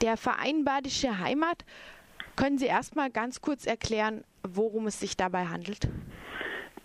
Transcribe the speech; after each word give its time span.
Der 0.00 0.16
Verein 0.16 0.64
Badische 0.64 1.18
Heimat, 1.18 1.64
können 2.34 2.56
Sie 2.56 2.66
erstmal 2.66 3.10
ganz 3.10 3.42
kurz 3.42 3.66
erklären, 3.66 4.24
worum 4.42 4.86
es 4.86 4.98
sich 4.98 5.14
dabei 5.14 5.46
handelt? 5.46 5.88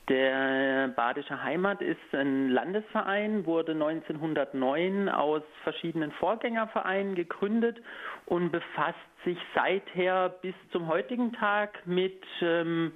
Der 0.08 0.90
Badische 0.90 1.42
Heimat 1.42 1.82
ist 1.82 1.98
ein 2.14 2.50
Landesverein, 2.50 3.48
wurde 3.48 3.72
1909 3.72 5.10
aus 5.10 5.42
verschiedenen 5.64 6.12
Vorgängervereinen 6.12 7.16
gegründet 7.16 7.82
und 8.28 8.52
befasst 8.52 9.00
sich 9.24 9.40
seither 9.56 10.30
bis 10.44 10.54
zum 10.72 10.88
heutigen 10.88 11.34
Tag 11.34 11.88
mit 11.88 12.22
ähm, 12.42 12.92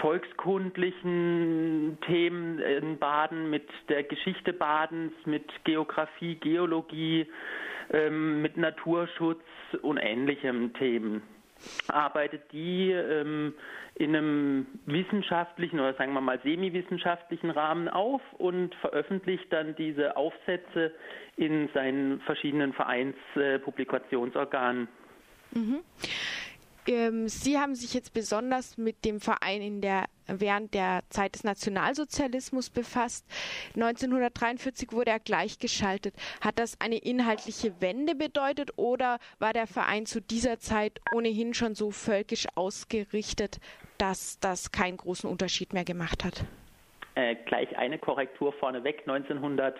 volkskundlichen 0.00 1.96
Themen 2.06 2.58
in 2.58 2.98
Baden, 2.98 3.48
mit 3.48 3.68
der 3.88 4.02
Geschichte 4.02 4.52
Badens, 4.52 5.12
mit 5.24 5.44
Geografie, 5.62 6.34
Geologie, 6.34 7.28
ähm, 7.92 8.42
mit 8.42 8.56
Naturschutz 8.56 9.44
und 9.82 9.98
ähnlichen 9.98 10.74
Themen 10.74 11.22
arbeitet 11.88 12.42
die 12.52 12.90
ähm, 12.90 13.54
in 13.94 14.16
einem 14.16 14.66
wissenschaftlichen 14.86 15.80
oder 15.80 15.94
sagen 15.94 16.12
wir 16.12 16.20
mal 16.20 16.40
semi-wissenschaftlichen 16.42 17.50
Rahmen 17.50 17.88
auf 17.88 18.20
und 18.38 18.74
veröffentlicht 18.76 19.52
dann 19.52 19.74
diese 19.76 20.16
Aufsätze 20.16 20.92
in 21.36 21.68
seinen 21.74 22.20
verschiedenen 22.20 22.72
Vereinspublikationsorganen. 22.72 24.88
Äh, 25.54 25.58
mhm. 25.58 25.80
Ähm, 26.86 27.28
Sie 27.28 27.58
haben 27.58 27.74
sich 27.74 27.94
jetzt 27.94 28.12
besonders 28.12 28.76
mit 28.76 29.04
dem 29.04 29.20
Verein 29.20 29.62
in 29.62 29.80
der, 29.80 30.06
während 30.26 30.74
der 30.74 31.02
Zeit 31.10 31.34
des 31.34 31.44
Nationalsozialismus 31.44 32.70
befasst. 32.70 33.24
1943 33.74 34.92
wurde 34.92 35.10
er 35.10 35.20
gleichgeschaltet. 35.20 36.14
Hat 36.40 36.58
das 36.58 36.80
eine 36.80 36.98
inhaltliche 36.98 37.80
Wende 37.80 38.14
bedeutet 38.14 38.72
oder 38.76 39.18
war 39.38 39.52
der 39.52 39.66
Verein 39.66 40.06
zu 40.06 40.20
dieser 40.20 40.58
Zeit 40.58 41.00
ohnehin 41.14 41.54
schon 41.54 41.74
so 41.74 41.90
völkisch 41.90 42.46
ausgerichtet, 42.54 43.60
dass 43.98 44.40
das 44.40 44.72
keinen 44.72 44.96
großen 44.96 45.28
Unterschied 45.30 45.72
mehr 45.72 45.84
gemacht 45.84 46.24
hat? 46.24 46.44
Äh, 47.14 47.36
gleich 47.46 47.76
eine 47.76 47.98
Korrektur 47.98 48.52
vorneweg. 48.54 49.00
1900 49.00 49.76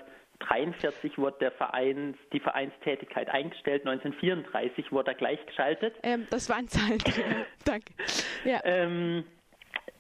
1943 0.51 1.19
wurde 1.19 1.37
der 1.41 1.53
Verein, 1.53 2.15
die 2.33 2.41
Vereinstätigkeit 2.41 3.29
eingestellt, 3.29 3.87
1934 3.87 4.93
wurde 4.93 5.13
er 5.13 5.15
gleichgeschaltet. 5.15 5.95
Ähm, 6.03 6.27
das 6.31 6.49
waren 6.49 6.69
Zahlen. 6.69 6.99
Danke. 7.65 7.93
Ja. 8.45 8.61
Ähm, 8.65 9.25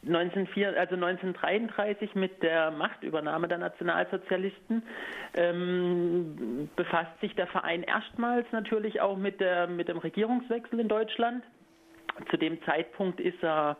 1904, 0.05 0.79
also 0.79 0.97
1933 0.97 2.17
mit 2.17 2.43
der 2.43 2.73
Machtübernahme 2.73 3.47
der 3.47 3.59
Nationalsozialisten 3.59 4.83
ähm, 5.35 6.69
befasst 6.75 7.21
sich 7.21 7.35
der 7.37 7.47
Verein 7.47 7.85
erstmals 7.85 8.47
natürlich 8.51 9.01
auch 9.01 9.17
mit, 9.17 9.41
der, 9.41 9.69
mit 9.69 9.89
dem 9.89 9.99
Regierungswechsel 9.99 10.81
in 10.81 10.89
Deutschland. 10.89 11.45
Zu 12.31 12.37
dem 12.37 12.63
Zeitpunkt 12.65 13.21
ist 13.21 13.43
er 13.43 13.77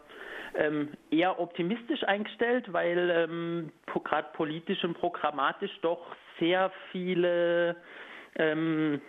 ähm, 0.55 0.91
eher 1.11 1.39
optimistisch 1.41 2.03
eingestellt, 2.05 2.73
weil 2.73 3.11
ähm, 3.11 3.73
gerade 3.87 4.29
politisch 4.35 4.83
und 4.85 4.95
programmatisch 4.95 5.71
doch 5.83 6.15
sehr 6.39 6.71
viele 6.91 7.77
ähm, 8.37 9.01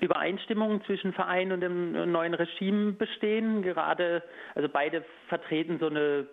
Übereinstimmungen 0.00 0.82
zwischen 0.84 1.12
Verein 1.12 1.52
und 1.52 1.60
dem 1.60 2.10
neuen 2.10 2.34
Regime 2.34 2.92
bestehen. 2.92 3.62
Gerade, 3.62 4.22
also 4.54 4.68
beide 4.68 5.04
vertreten 5.28 5.78
so 5.78 5.86
eine 5.86 6.26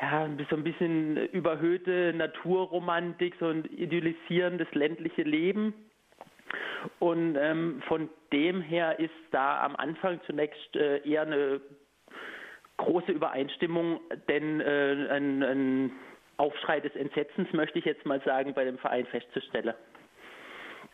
ja, 0.00 0.28
so 0.50 0.56
ein 0.56 0.64
bisschen 0.64 1.16
überhöhte 1.28 2.12
Naturromantik, 2.16 3.34
so 3.38 3.48
ein 3.48 3.64
idealisierendes 3.66 4.66
ländliche 4.72 5.22
Leben. 5.22 5.74
Und 6.98 7.36
ähm, 7.36 7.82
von 7.88 8.08
dem 8.32 8.60
her 8.60 8.98
ist 8.98 9.10
da 9.30 9.62
am 9.64 9.76
Anfang 9.76 10.20
zunächst 10.26 10.74
äh, 10.74 10.98
eher 11.08 11.22
eine 11.22 11.60
große 12.76 13.12
Übereinstimmung, 13.12 14.00
denn 14.28 14.60
äh, 14.60 15.08
ein, 15.10 15.42
ein 15.42 15.92
Aufschrei 16.36 16.80
des 16.80 16.94
Entsetzens, 16.96 17.52
möchte 17.52 17.78
ich 17.78 17.84
jetzt 17.84 18.04
mal 18.04 18.20
sagen, 18.24 18.54
bei 18.54 18.64
dem 18.64 18.78
Verein 18.78 19.06
festzustellen. 19.06 19.74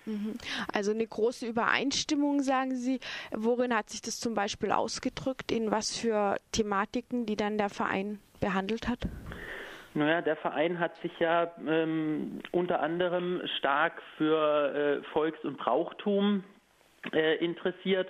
Mhm. 0.05 0.35
Also 0.73 0.91
eine 0.91 1.07
große 1.07 1.47
Übereinstimmung, 1.47 2.43
sagen 2.43 2.75
Sie. 2.77 3.01
Worin 3.31 3.75
hat 3.75 3.91
sich 3.91 4.03
das 4.03 4.21
zum 4.21 4.35
Beispiel 4.35 4.73
ausgedrückt? 4.73 5.53
In 5.53 5.71
was 5.71 5.97
für 5.97 6.37
Thematiken, 6.53 7.27
die 7.27 7.37
dann 7.37 7.59
der 7.59 7.69
Verein 7.69 8.19
behandelt 8.41 8.89
hat? 8.89 9.01
Naja, 9.99 10.21
der 10.23 10.37
Verein 10.37 10.79
hat 10.79 10.97
sich 10.99 11.11
ja 11.19 11.51
ähm, 11.67 12.41
unter 12.53 12.81
anderem 12.81 13.43
stark 13.59 14.01
für 14.17 15.03
äh, 15.03 15.03
Volks- 15.13 15.45
und 15.45 15.59
Brauchtum 15.59 16.45
äh, 17.13 17.45
interessiert, 17.45 18.09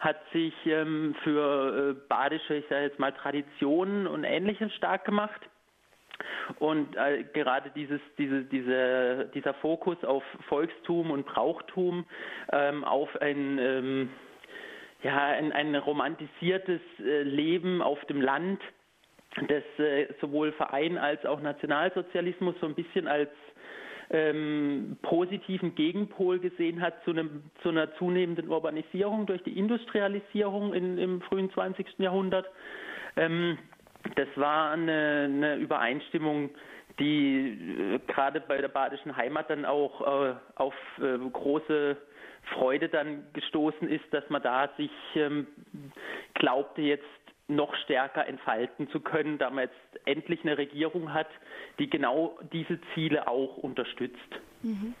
hat 0.00 0.16
sich 0.32 0.52
ähm, 0.66 1.14
für 1.22 1.90
äh, 1.90 2.08
badische, 2.08 2.56
ich 2.56 2.64
sage 2.68 2.82
jetzt 2.82 2.98
mal, 2.98 3.12
Traditionen 3.12 4.08
und 4.08 4.24
Ähnliches 4.24 4.74
stark 4.74 5.04
gemacht. 5.04 5.40
Und 6.58 6.96
äh, 6.96 7.22
gerade 7.32 7.70
dieses, 7.76 8.00
diese, 8.18 8.42
diese, 8.42 9.30
dieser 9.32 9.54
Fokus 9.54 10.02
auf 10.02 10.24
Volkstum 10.48 11.12
und 11.12 11.26
Brauchtum, 11.26 12.06
ähm, 12.50 12.82
auf 12.82 13.08
ein, 13.22 13.58
ähm, 13.60 14.10
ja, 15.04 15.16
ein, 15.16 15.52
ein 15.52 15.76
romantisiertes 15.76 16.80
äh, 16.98 17.22
Leben 17.22 17.82
auf 17.82 18.04
dem 18.06 18.20
Land, 18.20 18.60
das 19.36 19.62
äh, 19.78 20.06
sowohl 20.20 20.52
Verein 20.52 20.98
als 20.98 21.24
auch 21.24 21.40
Nationalsozialismus 21.40 22.54
so 22.60 22.66
ein 22.66 22.74
bisschen 22.74 23.06
als 23.06 23.30
ähm, 24.10 24.96
positiven 25.02 25.74
Gegenpol 25.76 26.40
gesehen 26.40 26.80
hat 26.80 27.02
zu, 27.04 27.12
einem, 27.12 27.44
zu 27.62 27.68
einer 27.68 27.94
zunehmenden 27.94 28.48
Urbanisierung 28.48 29.26
durch 29.26 29.42
die 29.44 29.56
Industrialisierung 29.56 30.74
in, 30.74 30.98
im 30.98 31.22
frühen 31.22 31.50
20. 31.52 31.86
Jahrhundert. 31.98 32.46
Ähm, 33.16 33.56
das 34.16 34.28
war 34.34 34.72
eine, 34.72 35.28
eine 35.28 35.56
Übereinstimmung, 35.56 36.50
die 36.98 37.56
äh, 37.94 38.12
gerade 38.12 38.40
bei 38.40 38.58
der 38.58 38.68
badischen 38.68 39.16
Heimat 39.16 39.48
dann 39.48 39.64
auch 39.64 40.00
äh, 40.00 40.34
auf 40.56 40.74
äh, 40.98 41.18
große 41.32 41.96
Freude 42.54 42.88
dann 42.88 43.24
gestoßen 43.32 43.88
ist, 43.88 44.04
dass 44.12 44.28
man 44.28 44.42
da 44.42 44.70
sich 44.76 44.90
ähm, 45.14 45.46
glaubte, 46.34 46.82
jetzt 46.82 47.04
noch 47.50 47.74
stärker 47.84 48.26
entfalten 48.26 48.88
zu 48.90 49.00
können, 49.00 49.38
da 49.38 49.50
man 49.50 49.64
jetzt 49.64 50.06
endlich 50.06 50.42
eine 50.42 50.56
Regierung 50.56 51.12
hat, 51.12 51.28
die 51.78 51.90
genau 51.90 52.38
diese 52.52 52.78
Ziele 52.94 53.28
auch 53.28 53.56
unterstützt. 53.58 54.18
Mhm. 54.62 54.94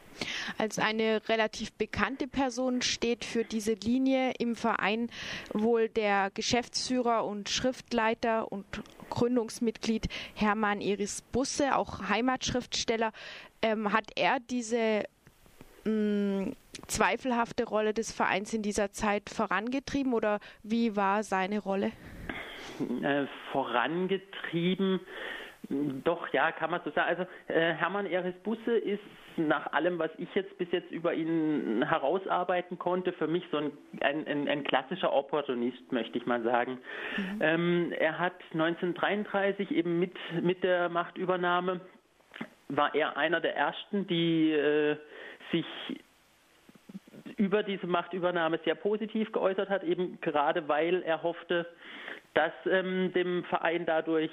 Als 0.58 0.78
eine 0.78 1.20
relativ 1.28 1.72
bekannte 1.72 2.26
Person 2.26 2.82
steht 2.82 3.24
für 3.24 3.44
diese 3.44 3.74
Linie 3.74 4.32
im 4.38 4.56
Verein 4.56 5.10
wohl 5.52 5.88
der 5.88 6.30
Geschäftsführer 6.32 7.24
und 7.24 7.48
Schriftleiter 7.48 8.50
und 8.50 8.64
Gründungsmitglied 9.10 10.08
Hermann 10.34 10.80
Iris 10.80 11.22
Busse, 11.22 11.76
auch 11.76 12.08
Heimatschriftsteller. 12.08 13.12
Ähm, 13.62 13.92
hat 13.92 14.10
er 14.16 14.38
diese 14.40 15.04
mh, 15.84 15.90
mm, 15.90 16.56
zweifelhafte 16.86 17.64
Rolle 17.64 17.92
des 17.92 18.12
Vereins 18.12 18.54
in 18.54 18.62
dieser 18.62 18.92
Zeit 18.92 19.28
vorangetrieben 19.28 20.14
oder 20.14 20.40
wie 20.62 20.96
war 20.96 21.22
seine 21.22 21.58
Rolle? 21.58 21.92
Äh, 23.02 23.26
vorangetrieben. 23.52 25.00
Doch, 26.04 26.32
ja, 26.32 26.52
kann 26.52 26.70
man 26.70 26.80
so 26.84 26.90
sagen. 26.90 27.08
Also 27.08 27.22
äh, 27.48 27.74
Hermann 27.74 28.06
Eris 28.06 28.34
Busse 28.42 28.76
ist 28.76 29.00
nach 29.36 29.72
allem, 29.72 29.98
was 29.98 30.10
ich 30.18 30.28
jetzt 30.34 30.56
bis 30.58 30.70
jetzt 30.72 30.90
über 30.90 31.14
ihn 31.14 31.84
herausarbeiten 31.86 32.78
konnte, 32.78 33.12
für 33.12 33.26
mich 33.26 33.44
so 33.50 33.58
ein, 33.58 33.72
ein, 34.00 34.26
ein, 34.26 34.48
ein 34.48 34.64
klassischer 34.64 35.12
Opportunist, 35.12 35.92
möchte 35.92 36.18
ich 36.18 36.26
mal 36.26 36.42
sagen. 36.42 36.78
Mhm. 37.16 37.38
Ähm, 37.40 37.92
er 37.98 38.18
hat 38.18 38.34
1933 38.52 39.70
eben 39.70 39.98
mit, 39.98 40.14
mit 40.42 40.62
der 40.64 40.88
Machtübernahme, 40.88 41.80
war 42.68 42.94
er 42.94 43.16
einer 43.16 43.40
der 43.40 43.56
Ersten, 43.56 44.06
die 44.06 44.52
äh, 44.52 44.96
sich 45.52 45.66
über 47.36 47.62
diese 47.62 47.86
Machtübernahme 47.86 48.60
sehr 48.64 48.74
positiv 48.74 49.32
geäußert 49.32 49.70
hat, 49.70 49.82
eben 49.82 50.20
gerade 50.20 50.68
weil 50.68 51.02
er 51.02 51.22
hoffte, 51.22 51.66
dass 52.34 52.52
ähm, 52.66 53.12
dem 53.12 53.44
Verein 53.44 53.86
dadurch 53.86 54.30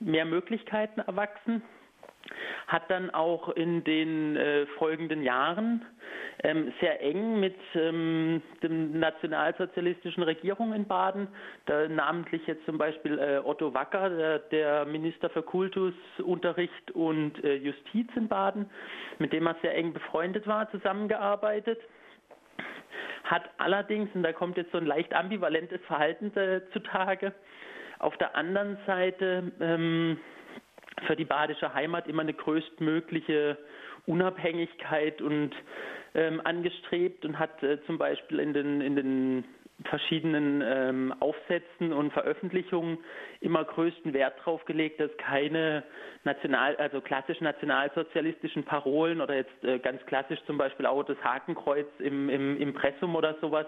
mehr 0.00 0.24
Möglichkeiten 0.24 1.00
erwachsen, 1.00 1.62
hat 2.66 2.90
dann 2.90 3.10
auch 3.10 3.48
in 3.50 3.84
den 3.84 4.36
äh, 4.36 4.66
folgenden 4.78 5.22
Jahren 5.22 5.84
ähm, 6.44 6.72
sehr 6.80 7.00
eng 7.02 7.40
mit 7.40 7.56
ähm, 7.74 8.42
dem 8.62 8.98
nationalsozialistischen 8.98 10.22
Regierung 10.22 10.72
in 10.72 10.86
Baden, 10.86 11.28
da 11.66 11.88
namentlich 11.88 12.46
jetzt 12.46 12.64
zum 12.66 12.78
Beispiel 12.78 13.18
äh, 13.18 13.38
Otto 13.42 13.74
Wacker, 13.74 14.10
der, 14.10 14.38
der, 14.38 14.84
Minister 14.84 15.30
für 15.30 15.42
Kultus, 15.42 15.94
Unterricht 16.22 16.90
und 16.92 17.42
äh, 17.42 17.56
Justiz 17.56 18.08
in 18.14 18.28
Baden, 18.28 18.70
mit 19.18 19.32
dem 19.32 19.46
er 19.46 19.56
sehr 19.62 19.74
eng 19.74 19.92
befreundet 19.92 20.46
war, 20.46 20.70
zusammengearbeitet 20.70 21.80
hat 23.28 23.50
allerdings, 23.58 24.08
und 24.14 24.22
da 24.22 24.32
kommt 24.32 24.56
jetzt 24.56 24.72
so 24.72 24.78
ein 24.78 24.86
leicht 24.86 25.14
ambivalentes 25.14 25.80
Verhalten 25.86 26.34
äh, 26.36 26.62
zutage, 26.72 27.32
auf 27.98 28.16
der 28.16 28.34
anderen 28.34 28.78
Seite 28.86 29.52
ähm, 29.60 30.18
für 31.06 31.16
die 31.16 31.24
badische 31.24 31.74
Heimat 31.74 32.06
immer 32.06 32.22
eine 32.22 32.34
größtmögliche 32.34 33.58
Unabhängigkeit 34.06 35.20
und 35.20 35.50
ähm, 36.14 36.40
angestrebt 36.44 37.24
und 37.24 37.38
hat 37.38 37.62
äh, 37.62 37.78
zum 37.84 37.98
Beispiel 37.98 38.40
in 38.40 38.54
den, 38.54 38.80
in 38.80 38.96
den 38.96 39.44
verschiedenen 39.84 40.62
ähm, 40.64 41.14
Aufsätzen 41.20 41.92
und 41.92 42.12
Veröffentlichungen 42.12 42.98
immer 43.40 43.64
größten 43.64 44.12
Wert 44.12 44.38
darauf 44.40 44.64
gelegt, 44.64 44.98
dass 44.98 45.16
keine 45.18 45.84
national, 46.24 46.76
also 46.76 47.00
klassisch 47.00 47.40
nationalsozialistischen 47.40 48.64
Parolen 48.64 49.20
oder 49.20 49.36
jetzt 49.36 49.64
äh, 49.64 49.78
ganz 49.78 50.04
klassisch 50.06 50.40
zum 50.46 50.58
Beispiel 50.58 50.86
auch 50.86 51.04
das 51.04 51.18
Hakenkreuz 51.22 51.86
im, 52.00 52.28
im 52.28 52.60
Impressum 52.60 53.14
oder 53.14 53.36
sowas 53.40 53.66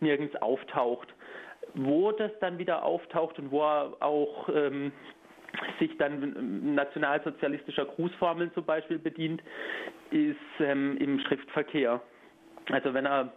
nirgends 0.00 0.34
auftaucht. 0.36 1.08
Wo 1.74 2.10
das 2.10 2.32
dann 2.40 2.58
wieder 2.58 2.84
auftaucht 2.84 3.38
und 3.38 3.52
wo 3.52 3.62
er 3.62 3.96
auch 4.00 4.48
ähm, 4.52 4.92
sich 5.78 5.96
dann 5.96 6.74
nationalsozialistischer 6.74 7.84
Grußformeln 7.84 8.52
zum 8.54 8.64
Beispiel 8.64 8.98
bedient, 8.98 9.42
ist 10.10 10.36
ähm, 10.58 10.96
im 10.98 11.20
Schriftverkehr. 11.20 12.00
Also 12.70 12.94
wenn 12.94 13.06
er 13.06 13.32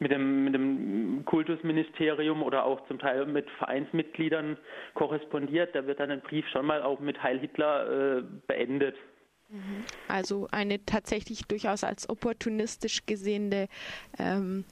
mit 0.00 0.12
dem, 0.12 0.44
mit 0.44 0.54
dem 0.54 1.24
Kultusministerium 1.24 2.42
oder 2.42 2.64
auch 2.64 2.86
zum 2.86 2.98
Teil 2.98 3.26
mit 3.26 3.48
Vereinsmitgliedern 3.58 4.56
korrespondiert, 4.94 5.74
da 5.74 5.86
wird 5.86 6.00
dann 6.00 6.10
ein 6.10 6.20
Brief 6.20 6.46
schon 6.48 6.66
mal 6.66 6.82
auch 6.82 7.00
mit 7.00 7.22
Heil 7.22 7.38
Hitler 7.38 8.18
äh, 8.18 8.22
beendet. 8.46 8.96
Mhm. 9.48 9.84
Also 10.08 10.48
eine 10.52 10.84
tatsächlich 10.84 11.46
durchaus 11.46 11.84
als 11.84 12.08
opportunistisch 12.08 13.06
gesehene 13.06 13.68
ähm, 14.18 14.64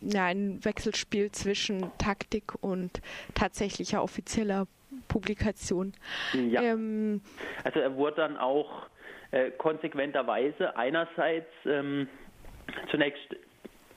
ja, 0.00 0.26
ein 0.26 0.64
Wechselspiel 0.64 1.32
zwischen 1.32 1.90
Taktik 1.98 2.52
und 2.60 3.00
tatsächlicher 3.34 4.00
offizieller 4.00 4.68
Publikation. 5.08 5.92
Ja. 6.32 6.62
Ähm, 6.62 7.20
also 7.64 7.80
er 7.80 7.96
wurde 7.96 8.16
dann 8.16 8.36
auch 8.36 8.86
äh, 9.32 9.50
konsequenterweise 9.50 10.76
einerseits 10.76 11.50
ähm, 11.66 12.08
zunächst 12.90 13.36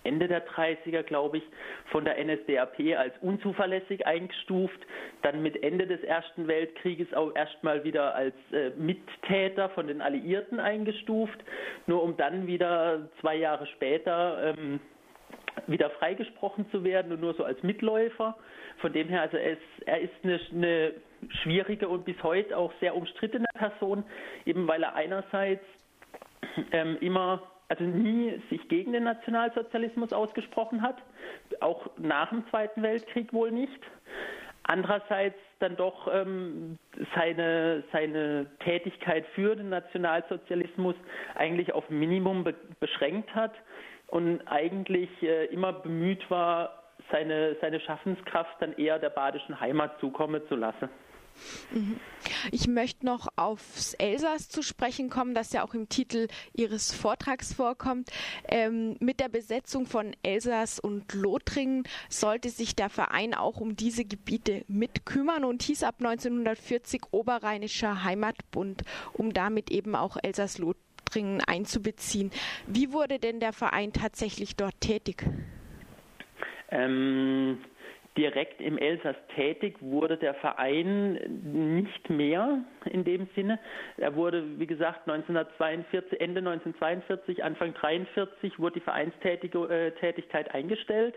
Ende 0.04 0.28
der 0.28 0.48
30er, 0.48 1.04
glaube 1.04 1.38
ich, 1.38 1.44
von 1.92 2.06
der 2.06 2.24
NSDAP 2.24 2.98
als 2.98 3.14
unzuverlässig 3.22 4.08
eingestuft, 4.08 4.80
dann 5.22 5.44
mit 5.44 5.62
Ende 5.62 5.86
des 5.86 6.02
Ersten 6.02 6.48
Weltkrieges 6.48 7.14
auch 7.14 7.36
erstmal 7.36 7.84
wieder 7.84 8.16
als 8.16 8.36
äh, 8.54 8.70
Mittäter 8.78 9.70
von 9.70 9.88
den 9.88 10.02
Alliierten 10.02 10.60
eingestuft, 10.60 11.38
nur 11.88 12.04
um 12.04 12.16
dann 12.16 12.48
wieder 12.48 13.10
zwei 13.20 13.36
Jahre 13.36 13.68
später 13.68 14.56
ähm, 14.58 14.80
wieder 15.66 15.90
freigesprochen 15.90 16.70
zu 16.72 16.84
werden 16.84 17.12
und 17.12 17.20
nur 17.20 17.34
so 17.34 17.44
als 17.44 17.62
Mitläufer. 17.64 18.38
Von 18.78 18.94
dem 18.94 19.08
her, 19.10 19.22
also 19.22 19.38
ist, 19.38 19.60
er 19.86 20.00
ist 20.00 20.14
eine, 20.24 20.40
eine 20.54 20.94
schwierige 21.42 21.90
und 21.90 22.06
bis 22.06 22.22
heute 22.24 22.56
auch 22.56 22.72
sehr 22.80 22.96
umstrittene 22.96 23.48
Person, 23.56 24.04
eben 24.46 24.68
weil 24.68 24.84
er 24.84 24.96
einerseits 24.96 25.66
ähm, 26.72 26.98
immer, 27.02 27.42
also 27.70 27.84
nie 27.84 28.42
sich 28.50 28.68
gegen 28.70 28.94
den 28.94 29.04
Nationalsozialismus 29.04 30.14
ausgesprochen 30.14 30.82
hat, 30.82 30.98
auch 31.60 31.90
nach 31.98 32.30
dem 32.30 32.48
Zweiten 32.50 32.82
Weltkrieg 32.82 33.34
wohl 33.34 33.52
nicht. 33.52 33.82
Andererseits 34.64 35.38
dann 35.60 35.76
doch 35.78 36.08
ähm, 36.14 36.78
seine, 37.16 37.84
seine 37.92 38.48
Tätigkeit 38.60 39.26
für 39.34 39.56
den 39.56 39.70
Nationalsozialismus 39.70 40.96
eigentlich 41.36 41.74
auf 41.74 41.90
Minimum 41.90 42.44
be 42.44 42.54
beschränkt 42.80 43.34
hat 43.34 43.54
und 44.08 44.42
eigentlich 44.48 45.10
äh, 45.24 45.46
immer 45.46 45.74
bemüht 45.74 46.30
war, 46.30 46.84
seine, 47.12 47.56
seine 47.62 47.80
Schaffenskraft 47.80 48.56
dann 48.60 48.74
eher 48.74 49.00
der 49.00 49.10
badischen 49.10 49.60
Heimat 49.60 50.00
zukommen 50.00 50.42
zu 50.50 50.56
lassen. 50.56 50.90
Mhm. 51.72 52.00
Ich 52.52 52.68
möchte 52.68 53.06
noch 53.06 53.28
aufs 53.36 53.94
Elsass 53.94 54.50
zu 54.50 54.62
sprechen 54.62 55.10
kommen, 55.10 55.34
das 55.34 55.54
ja 55.54 55.64
auch 55.66 55.74
im 55.74 55.90
Titel 55.90 56.28
Ihres 56.54 56.94
Vortrags 56.94 57.54
vorkommt. 57.54 58.10
Ähm, 58.48 58.98
mit 59.00 59.20
der 59.20 59.30
Besetzung 59.30 59.86
von 59.86 60.16
Elsass 60.24 60.80
und 60.80 61.14
Lothringen 61.14 61.84
sollte 62.10 62.50
sich 62.50 62.76
der 62.76 62.90
Verein 62.90 63.34
auch 63.34 63.60
um 63.60 63.76
diese 63.76 64.06
Gebiete 64.06 64.64
mitkümmern 64.68 65.44
und 65.44 65.64
hieß 65.64 65.84
ab 65.84 65.96
1940 66.00 67.02
Oberrheinischer 67.12 68.04
Heimatbund, 68.04 68.84
um 69.14 69.34
damit 69.34 69.72
eben 69.72 69.96
auch 69.96 70.18
Elsass-Lothringen 70.22 71.42
einzubeziehen. 71.42 72.32
Wie 72.68 72.92
wurde 72.92 73.20
denn 73.20 73.40
der 73.40 73.54
Verein 73.54 73.94
tatsächlich 73.94 74.56
dort 74.56 74.80
tätig? 74.82 75.24
Ähm, 76.70 77.60
direkt 78.18 78.60
im 78.62 78.78
Elsass 78.78 79.16
tätig 79.36 79.78
wurde 79.80 80.18
der 80.18 80.34
Verein 80.36 81.14
nicht 81.44 82.10
mehr 82.10 82.64
in 82.86 83.04
dem 83.04 83.28
Sinne. 83.36 83.60
Er 83.98 84.16
wurde, 84.16 84.60
wie 84.60 84.68
gesagt, 84.68 85.08
1942, 85.08 86.20
Ende 86.20 86.40
1942, 86.40 87.44
Anfang 87.44 87.76
1943 87.76 88.60
wurde 88.60 88.76
die 88.76 88.82
Vereinstätigkeit 88.82 90.54
eingestellt. 90.54 91.16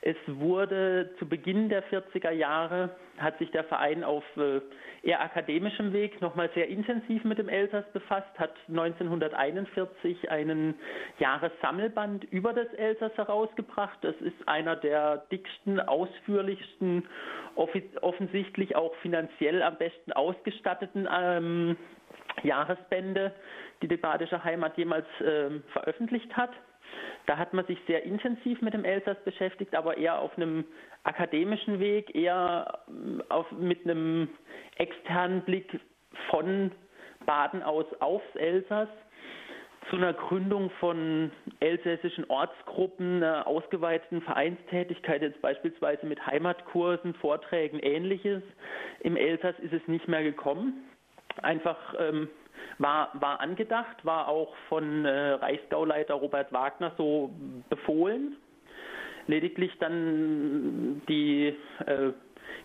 Es 0.00 0.16
wurde 0.26 1.10
zu 1.18 1.28
Beginn 1.28 1.68
der 1.68 1.82
40er 1.84 2.30
Jahre, 2.30 2.90
hat 3.18 3.38
sich 3.38 3.50
der 3.50 3.64
Verein 3.64 4.04
auf 4.04 4.24
äh, 4.36 4.60
eher 5.02 5.20
akademischem 5.20 5.92
Weg 5.92 6.20
nochmal 6.20 6.50
sehr 6.54 6.68
intensiv 6.68 7.24
mit 7.24 7.38
dem 7.38 7.48
Elsass 7.48 7.84
befasst, 7.92 8.38
hat 8.38 8.54
1941 8.68 10.30
einen 10.30 10.74
Jahressammelband 11.18 12.24
über 12.24 12.52
das 12.52 12.72
Elsass 12.74 13.16
herausgebracht. 13.16 13.98
Das 14.02 14.14
ist 14.20 14.36
einer 14.46 14.76
der 14.76 15.24
dicksten, 15.32 15.80
ausführlichsten, 15.80 17.08
offensichtlich 17.56 18.76
auch 18.76 18.94
finanziell 18.96 19.62
am 19.62 19.76
besten 19.78 20.12
ausgestatteten 20.12 21.08
ähm, 21.12 21.76
Jahresbände, 22.42 23.32
die 23.82 23.88
die 23.88 23.96
Badische 23.96 24.42
Heimat 24.44 24.76
jemals 24.78 25.06
ähm, 25.24 25.64
veröffentlicht 25.72 26.36
hat. 26.36 26.50
Da 27.26 27.36
hat 27.36 27.52
man 27.52 27.66
sich 27.66 27.78
sehr 27.86 28.04
intensiv 28.04 28.62
mit 28.62 28.74
dem 28.74 28.84
Elsass 28.84 29.18
beschäftigt, 29.24 29.74
aber 29.74 29.98
eher 29.98 30.18
auf 30.18 30.36
einem 30.36 30.64
akademischen 31.04 31.78
Weg, 31.78 32.14
eher 32.14 32.80
ähm, 32.88 33.22
auf, 33.28 33.50
mit 33.52 33.84
einem 33.84 34.28
externen 34.76 35.42
Blick 35.42 35.80
von 36.30 36.72
Baden 37.26 37.62
aus 37.62 37.86
aufs 38.00 38.34
Elsass 38.36 38.88
zu 39.90 39.96
einer 39.96 40.12
Gründung 40.12 40.70
von 40.80 41.30
elsässischen 41.60 42.24
Ortsgruppen, 42.28 43.22
einer 43.22 43.46
ausgeweiteten 43.46 44.20
Vereinstätigkeit, 44.22 45.22
jetzt 45.22 45.40
beispielsweise 45.40 46.06
mit 46.06 46.24
Heimatkursen, 46.26 47.14
Vorträgen, 47.14 47.78
ähnliches. 47.78 48.42
Im 49.00 49.16
Elsass 49.16 49.58
ist 49.60 49.72
es 49.72 49.86
nicht 49.86 50.08
mehr 50.08 50.22
gekommen. 50.22 50.84
Einfach 51.42 51.94
ähm, 51.98 52.28
war, 52.78 53.10
war 53.14 53.40
angedacht, 53.40 54.04
war 54.04 54.28
auch 54.28 54.54
von 54.68 55.04
äh, 55.04 55.32
Reichsgauleiter 55.32 56.14
Robert 56.14 56.52
Wagner 56.52 56.92
so 56.96 57.30
befohlen. 57.68 58.36
Lediglich 59.26 59.72
dann 59.78 61.02
die 61.08 61.54
äh, 61.86 62.12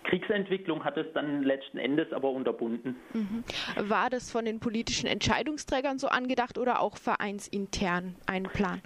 Kriegsentwicklung 0.03 0.83
hat 0.83 0.97
es 0.97 1.05
dann 1.13 1.43
letzten 1.43 1.77
Endes 1.77 2.11
aber 2.13 2.29
unterbunden. 2.29 2.95
Mhm. 3.13 3.43
War 3.77 4.09
das 4.09 4.31
von 4.31 4.45
den 4.45 4.59
politischen 4.59 5.05
Entscheidungsträgern 5.07 5.99
so 5.99 6.07
angedacht 6.07 6.57
oder 6.57 6.81
auch 6.81 6.97
vereinsintern 6.97 8.15
ein 8.27 8.43
Plan? 8.43 8.81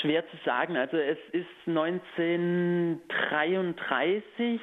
Schwer 0.00 0.24
zu 0.30 0.36
sagen. 0.44 0.76
Also 0.76 0.96
es 0.96 1.18
ist 1.32 1.48
1933 1.66 4.60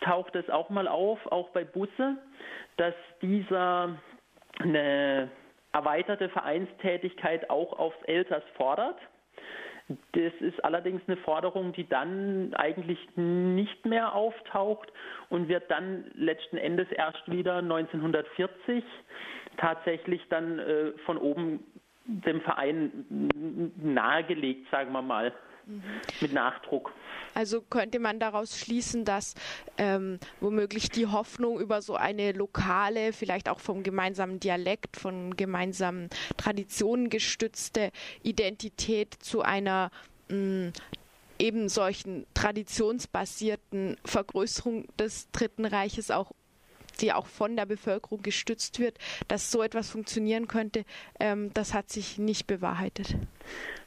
taucht 0.00 0.34
es 0.36 0.48
auch 0.50 0.68
mal 0.70 0.88
auf, 0.88 1.26
auch 1.26 1.50
bei 1.50 1.64
Busse, 1.64 2.16
dass 2.76 2.94
dieser 3.22 3.96
eine 4.60 5.30
erweiterte 5.72 6.28
Vereinstätigkeit 6.28 7.50
auch 7.50 7.78
aufs 7.78 8.00
Elsass 8.04 8.42
fordert. 8.56 8.98
Das 10.12 10.32
ist 10.40 10.64
allerdings 10.64 11.00
eine 11.06 11.16
Forderung, 11.18 11.72
die 11.72 11.88
dann 11.88 12.52
eigentlich 12.54 12.98
nicht 13.14 13.86
mehr 13.86 14.14
auftaucht 14.14 14.92
und 15.28 15.48
wird 15.48 15.70
dann 15.70 16.10
letzten 16.14 16.56
Endes 16.56 16.90
erst 16.90 17.30
wieder 17.30 17.58
1940 17.58 18.82
tatsächlich 19.58 20.26
dann 20.28 20.58
äh, 20.58 20.92
von 21.04 21.18
oben 21.18 21.62
dem 22.06 22.40
Verein 22.40 23.06
nahegelegt, 23.76 24.70
sagen 24.70 24.92
wir 24.92 25.02
mal, 25.02 25.32
mhm. 25.66 25.82
mit 26.20 26.32
Nachdruck. 26.32 26.92
Also 27.34 27.60
könnte 27.60 27.98
man 27.98 28.18
daraus 28.18 28.58
schließen, 28.58 29.04
dass 29.04 29.34
ähm, 29.76 30.18
womöglich 30.40 30.88
die 30.88 31.06
Hoffnung 31.06 31.60
über 31.60 31.82
so 31.82 31.94
eine 31.94 32.32
lokale, 32.32 33.12
vielleicht 33.12 33.48
auch 33.48 33.60
vom 33.60 33.82
gemeinsamen 33.82 34.40
Dialekt, 34.40 34.96
von 34.96 35.36
gemeinsamen 35.36 36.08
Traditionen 36.38 37.10
gestützte 37.10 37.90
Identität 38.22 39.14
zu 39.14 39.42
einer 39.42 39.90
mh, 40.28 40.72
eben 41.38 41.68
solchen 41.68 42.26
traditionsbasierten 42.34 43.98
Vergrößerung 44.04 44.86
des 44.98 45.30
Dritten 45.32 45.66
Reiches 45.66 46.10
auch 46.10 46.32
die 47.00 47.12
auch 47.12 47.26
von 47.26 47.56
der 47.56 47.66
Bevölkerung 47.66 48.22
gestützt 48.22 48.80
wird, 48.80 48.98
dass 49.28 49.50
so 49.50 49.62
etwas 49.62 49.90
funktionieren 49.90 50.48
könnte, 50.48 50.84
ähm, 51.20 51.52
das 51.54 51.74
hat 51.74 51.88
sich 51.90 52.18
nicht 52.18 52.46
bewahrheitet. 52.46 53.16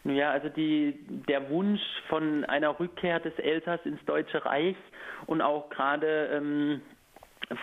Ja, 0.06 0.32
also 0.32 0.50
die, 0.50 0.98
der 1.28 1.50
Wunsch 1.50 1.82
von 2.08 2.46
einer 2.46 2.80
Rückkehr 2.80 3.20
des 3.20 3.38
Elsass 3.38 3.82
ins 3.84 4.04
Deutsche 4.06 4.46
Reich 4.46 4.78
und 5.26 5.42
auch 5.42 5.70
gerade 5.70 6.30
ähm, 6.34 6.82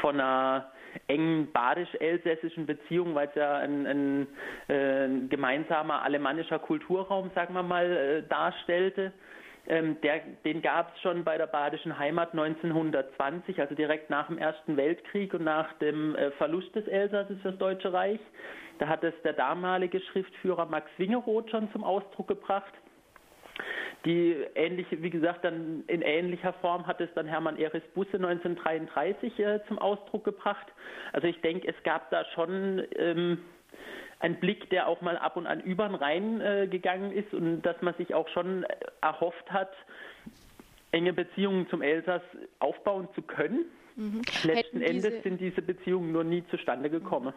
von 0.00 0.20
einer 0.20 0.70
engen 1.08 1.50
badisch-elsässischen 1.52 2.66
Beziehung, 2.66 3.14
weil 3.14 3.28
es 3.28 3.34
ja 3.34 3.56
ein, 3.58 3.86
ein, 3.86 4.26
äh, 4.68 5.08
gemeinsamer 5.28 6.02
alemannischer 6.02 6.58
Kulturraum, 6.58 7.30
sagen 7.34 7.54
wir 7.54 7.62
mal, 7.62 7.84
äh, 7.84 8.22
darstellte, 8.28 9.12
ähm, 9.68 10.00
der, 10.00 10.20
den 10.44 10.62
gab 10.62 10.94
es 10.94 11.02
schon 11.02 11.24
bei 11.24 11.36
der 11.36 11.46
Badischen 11.46 11.98
Heimat 11.98 12.32
1920, 12.32 13.60
also 13.60 13.74
direkt 13.74 14.10
nach 14.10 14.28
dem 14.28 14.38
Ersten 14.38 14.76
Weltkrieg 14.76 15.34
und 15.34 15.44
nach 15.44 15.72
dem 15.74 16.14
äh, 16.14 16.30
Verlust 16.32 16.74
des 16.74 16.86
Elsasses 16.86 17.40
für 17.42 17.50
das 17.50 17.58
Deutsche 17.58 17.92
Reich. 17.92 18.20
Da 18.78 18.88
hat 18.88 19.02
es 19.04 19.14
der 19.24 19.32
damalige 19.32 20.00
Schriftführer 20.00 20.66
Max 20.66 20.90
Wingeroth 20.98 21.50
schon 21.50 21.70
zum 21.72 21.82
Ausdruck 21.82 22.28
gebracht. 22.28 22.72
Die 24.04 24.36
ähnliche, 24.54 25.02
wie 25.02 25.10
gesagt, 25.10 25.44
dann 25.44 25.82
in 25.88 26.02
ähnlicher 26.02 26.52
Form 26.54 26.86
hat 26.86 27.00
es 27.00 27.08
dann 27.14 27.26
Hermann 27.26 27.58
Eris 27.58 27.82
Busse 27.94 28.16
1933 28.16 29.38
äh, 29.38 29.60
zum 29.66 29.78
Ausdruck 29.78 30.24
gebracht. 30.24 30.66
Also 31.12 31.26
ich 31.26 31.40
denke, 31.40 31.66
es 31.66 31.82
gab 31.82 32.10
da 32.10 32.24
schon 32.34 32.84
ähm, 32.96 33.38
ein 34.20 34.40
Blick, 34.40 34.70
der 34.70 34.88
auch 34.88 35.00
mal 35.00 35.16
ab 35.18 35.36
und 35.36 35.46
an 35.46 35.60
über 35.60 35.86
den 35.88 35.94
Rhein 35.94 36.40
äh, 36.40 36.66
gegangen 36.68 37.12
ist 37.12 37.32
und 37.34 37.62
dass 37.62 37.80
man 37.82 37.94
sich 37.94 38.14
auch 38.14 38.28
schon 38.28 38.64
erhofft 39.00 39.50
hat, 39.50 39.72
enge 40.92 41.12
Beziehungen 41.12 41.68
zum 41.68 41.82
Elsass 41.82 42.22
aufbauen 42.58 43.08
zu 43.14 43.22
können. 43.22 43.66
Mhm. 43.96 44.22
Letzten 44.42 44.80
diese, 44.80 44.90
Endes 44.90 45.22
sind 45.22 45.40
diese 45.40 45.62
Beziehungen 45.62 46.12
nur 46.12 46.24
nie 46.24 46.44
zustande 46.50 46.90
gekommen. 46.90 47.32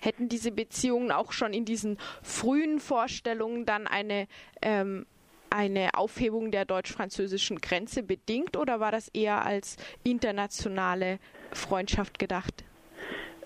Hätten 0.00 0.28
diese 0.28 0.52
Beziehungen 0.52 1.10
auch 1.10 1.32
schon 1.32 1.52
in 1.52 1.64
diesen 1.64 1.98
frühen 2.22 2.78
Vorstellungen 2.78 3.66
dann 3.66 3.86
eine, 3.86 4.26
ähm, 4.62 5.06
eine 5.50 5.90
Aufhebung 5.94 6.50
der 6.50 6.64
deutsch-französischen 6.64 7.60
Grenze 7.60 8.02
bedingt 8.04 8.56
oder 8.56 8.78
war 8.78 8.92
das 8.92 9.08
eher 9.08 9.44
als 9.44 9.76
internationale 10.04 11.18
Freundschaft 11.52 12.18
gedacht? 12.18 12.64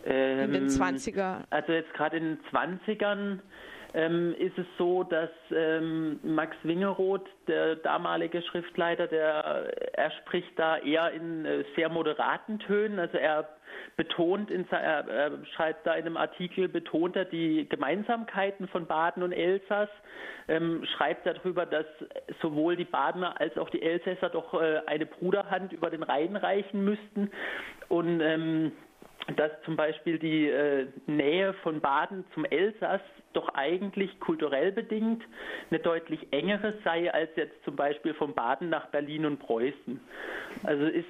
In 0.05 0.53
den 0.53 0.69
20er? 0.69 1.39
Ähm, 1.39 1.45
also 1.51 1.73
jetzt 1.73 1.93
gerade 1.95 2.17
in 2.17 2.25
den 2.25 2.39
20ern 2.53 3.41
ähm, 3.95 4.35
ist 4.39 4.59
es 4.59 4.67
so, 4.77 5.03
dass 5.03 5.31
ähm, 5.51 6.21
Max 6.23 6.57
Wingeroth, 6.63 7.27
der 7.47 7.77
damalige 7.77 8.43
Schriftleiter, 8.43 9.07
der 9.07 9.73
er 9.95 10.11
spricht 10.23 10.59
da 10.59 10.77
eher 10.79 11.11
in 11.13 11.45
äh, 11.45 11.65
sehr 11.75 11.89
moderaten 11.89 12.59
Tönen. 12.59 12.99
Also 12.99 13.17
er 13.17 13.49
betont, 13.97 14.51
in, 14.51 14.69
er, 14.71 15.09
er 15.09 15.31
schreibt 15.57 15.87
da 15.87 15.95
in 15.95 16.05
einem 16.05 16.17
Artikel, 16.17 16.69
betont 16.69 17.17
er 17.17 17.25
die 17.25 17.67
Gemeinsamkeiten 17.69 18.69
von 18.69 18.87
Baden 18.87 19.23
und 19.23 19.33
Elsass, 19.33 19.89
ähm, 20.49 20.85
schreibt 20.97 21.27
darüber, 21.27 21.65
dass 21.65 21.87
sowohl 22.43 22.77
die 22.77 22.85
Badener 22.85 23.41
als 23.41 23.57
auch 23.57 23.71
die 23.71 23.83
Elsässer 23.83 24.29
doch 24.29 24.55
äh, 24.55 24.81
eine 24.87 25.07
Bruderhand 25.07 25.73
über 25.73 25.91
den 25.91 26.03
Rhein 26.03 26.37
reichen 26.37 26.85
müssten 26.85 27.31
und 27.89 28.21
ähm, 28.21 28.73
dass 29.37 29.51
zum 29.65 29.77
Beispiel 29.77 30.19
die 30.19 30.49
äh, 30.49 30.87
Nähe 31.07 31.53
von 31.63 31.81
Baden 31.81 32.25
zum 32.35 32.45
Elsass 32.47 33.01
doch 33.35 33.49
eigentlich 33.51 34.19
kulturell 34.21 34.73
bedingt 34.73 35.23
eine 35.71 35.81
deutlich 35.81 36.29
engere 36.31 36.75
sei 36.83 37.13
als 37.13 37.31
jetzt 37.37 37.63
zum 37.65 37.77
Beispiel 37.77 38.15
von 38.15 38.35
Baden 38.35 38.71
nach 38.71 38.87
Berlin 38.87 39.27
und 39.27 39.39
Preußen. 39.39 40.01
Also 40.63 40.85
ist, 40.87 41.05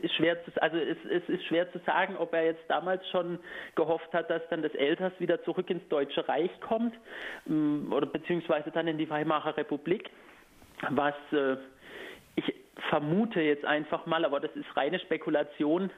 ist 0.00 0.14
schwer 0.14 0.42
zu, 0.44 0.50
also 0.62 0.78
es, 0.78 0.96
es 1.10 1.28
ist 1.28 1.44
schwer 1.44 1.70
zu 1.72 1.78
sagen, 1.80 2.16
ob 2.16 2.32
er 2.32 2.44
jetzt 2.46 2.64
damals 2.68 3.06
schon 3.10 3.38
gehofft 3.74 4.12
hat, 4.14 4.30
dass 4.30 4.42
dann 4.48 4.62
das 4.62 4.74
Elsass 4.74 5.12
wieder 5.18 5.42
zurück 5.44 5.68
ins 5.68 5.86
Deutsche 5.88 6.26
Reich 6.26 6.50
kommt 6.60 6.94
mm, 7.44 7.92
oder 7.92 8.06
beziehungsweise 8.06 8.70
dann 8.70 8.88
in 8.88 8.96
die 8.96 9.10
Weimarer 9.10 9.56
Republik, 9.56 10.10
was 10.90 11.14
äh, 11.32 11.56
vermute 12.88 13.40
jetzt 13.40 13.64
einfach 13.64 14.06
mal, 14.06 14.24
aber 14.24 14.40
das 14.40 14.50
ist 14.54 14.76
reine 14.76 14.98
Spekulation, 15.00 15.90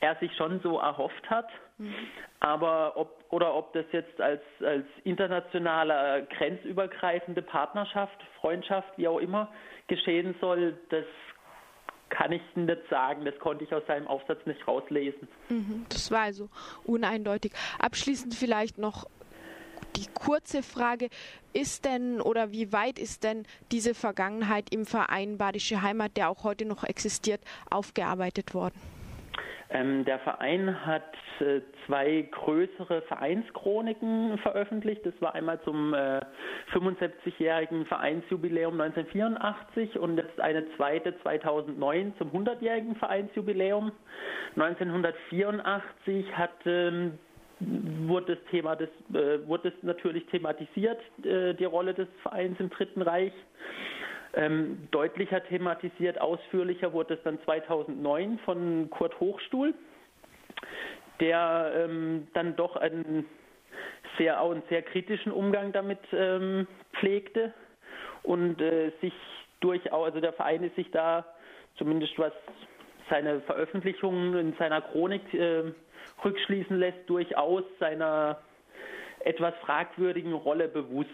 er 0.00 0.16
sich 0.16 0.34
schon 0.36 0.60
so 0.60 0.78
erhofft 0.78 1.28
hat. 1.30 1.48
Mhm. 1.78 1.94
Aber 2.40 2.96
ob 2.96 3.24
oder 3.30 3.54
ob 3.54 3.72
das 3.72 3.84
jetzt 3.92 4.20
als, 4.20 4.42
als 4.64 4.84
internationale 5.04 6.26
grenzübergreifende 6.36 7.42
Partnerschaft, 7.42 8.16
Freundschaft, 8.40 8.88
wie 8.96 9.08
auch 9.08 9.18
immer, 9.18 9.52
geschehen 9.88 10.34
soll, 10.40 10.78
das 10.90 11.04
kann 12.08 12.32
ich 12.32 12.42
nicht 12.54 12.88
sagen. 12.88 13.24
Das 13.24 13.38
konnte 13.40 13.64
ich 13.64 13.74
aus 13.74 13.82
seinem 13.86 14.06
Aufsatz 14.06 14.44
nicht 14.46 14.66
rauslesen. 14.66 15.28
Mhm, 15.48 15.86
das 15.88 16.10
war 16.10 16.22
also 16.22 16.48
uneindeutig. 16.84 17.52
Abschließend 17.78 18.34
vielleicht 18.34 18.78
noch 18.78 19.06
die 19.96 20.06
kurze 20.12 20.62
Frage, 20.62 21.08
ist 21.52 21.84
denn 21.84 22.20
oder 22.20 22.52
wie 22.52 22.72
weit 22.72 22.98
ist 22.98 23.24
denn 23.24 23.46
diese 23.72 23.94
Vergangenheit 23.94 24.72
im 24.72 24.84
Verein 24.84 25.38
Badische 25.38 25.82
Heimat, 25.82 26.16
der 26.16 26.30
auch 26.30 26.44
heute 26.44 26.64
noch 26.64 26.84
existiert, 26.84 27.40
aufgearbeitet 27.70 28.54
worden? 28.54 28.80
Ähm, 29.68 30.04
der 30.04 30.20
Verein 30.20 30.86
hat 30.86 31.12
äh, 31.40 31.60
zwei 31.86 32.28
größere 32.30 33.02
Vereinschroniken 33.02 34.38
veröffentlicht. 34.38 35.04
Das 35.04 35.14
war 35.20 35.34
einmal 35.34 35.60
zum 35.62 35.92
äh, 35.92 36.20
75-jährigen 36.72 37.84
Vereinsjubiläum 37.86 38.80
1984 38.80 39.98
und 39.98 40.18
jetzt 40.18 40.40
eine 40.40 40.64
zweite 40.76 41.18
2009 41.22 42.14
zum 42.18 42.30
100-jährigen 42.30 42.94
Vereinsjubiläum. 42.96 43.90
1984 44.54 46.36
hat 46.36 46.54
ähm, 46.64 47.18
wurde 47.60 48.36
das 48.36 48.44
Thema 48.50 48.76
des, 48.76 48.90
äh, 49.14 49.46
wurde 49.46 49.68
es 49.68 49.74
natürlich 49.82 50.26
thematisiert, 50.26 51.00
äh, 51.24 51.54
die 51.54 51.64
Rolle 51.64 51.94
des 51.94 52.08
Vereins 52.22 52.58
im 52.60 52.70
Dritten 52.70 53.02
Reich. 53.02 53.32
Ähm, 54.34 54.88
deutlicher 54.90 55.42
thematisiert, 55.44 56.20
ausführlicher 56.20 56.92
wurde 56.92 57.14
es 57.14 57.22
dann 57.22 57.40
2009 57.44 58.38
von 58.44 58.90
Kurt 58.90 59.18
Hochstuhl, 59.18 59.72
der 61.20 61.72
ähm, 61.74 62.28
dann 62.34 62.54
doch 62.56 62.76
einen 62.76 63.24
sehr, 64.18 64.40
auch 64.42 64.50
einen 64.50 64.62
sehr 64.68 64.82
kritischen 64.82 65.32
Umgang 65.32 65.72
damit 65.72 66.00
ähm, 66.12 66.66
pflegte 66.94 67.54
und 68.24 68.60
äh, 68.60 68.92
sich 69.00 69.14
durchaus, 69.60 70.08
also 70.08 70.20
der 70.20 70.34
Verein 70.34 70.62
ist 70.64 70.76
sich 70.76 70.90
da 70.90 71.24
zumindest 71.76 72.18
was 72.18 72.32
seine 73.08 73.40
Veröffentlichungen 73.42 74.36
in 74.36 74.52
seiner 74.58 74.80
Chronik 74.82 75.32
äh, 75.32 75.72
rückschließen 76.24 76.78
lässt, 76.78 77.08
durchaus 77.08 77.64
seiner 77.78 78.40
etwas 79.20 79.54
fragwürdigen 79.64 80.32
Rolle 80.32 80.68
bewusst. 80.68 81.10